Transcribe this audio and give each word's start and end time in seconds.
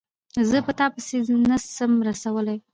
زه 0.49 0.57
په 0.65 0.71
تا 0.79 0.85
پسي 0.93 1.17
ځان 1.27 1.41
نه 1.49 1.57
سم 1.75 1.91
رسولای 2.07 2.59